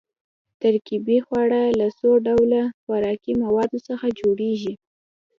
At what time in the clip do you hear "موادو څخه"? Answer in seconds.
3.43-4.05